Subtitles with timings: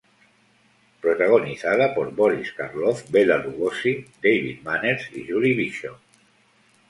[0.99, 5.99] Protagonizada por Boris Karloff, Bela Lugosi, David Manners y Julie Bishop.